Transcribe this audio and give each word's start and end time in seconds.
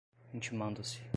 intimando-se 0.33 1.01